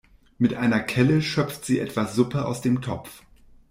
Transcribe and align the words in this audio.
Mit 0.39 0.55
einer 0.55 0.79
Kelle 0.79 1.21
schöpft 1.21 1.63
sie 1.63 1.79
etwas 1.79 2.15
Suppe 2.15 2.45
aus 2.45 2.61
dem 2.61 2.81
Topf. 2.81 3.21